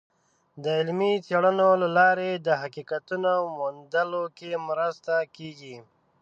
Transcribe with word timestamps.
د 0.63 0.65
علمي 0.79 1.13
څیړنو 1.27 1.69
له 1.81 1.87
لارې 1.97 2.31
د 2.35 2.47
حقیقتونو 2.61 3.31
موندلو 3.57 4.23
کې 4.37 4.49
مرسته 4.69 5.15
کیږي. 5.35 5.75